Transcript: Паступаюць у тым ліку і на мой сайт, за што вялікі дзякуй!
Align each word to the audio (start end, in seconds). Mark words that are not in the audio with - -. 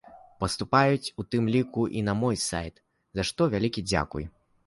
Паступаюць 0.43 1.13
у 1.23 1.25
тым 1.33 1.51
ліку 1.57 1.83
і 1.99 2.01
на 2.09 2.13
мой 2.23 2.39
сайт, 2.47 2.81
за 3.19 3.27
што 3.31 3.41
вялікі 3.55 3.87
дзякуй! 3.91 4.25